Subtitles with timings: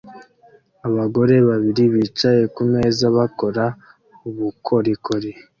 [0.87, 3.63] Abagore babiri bicaye kumeza bakora
[4.27, 5.31] ubukorikori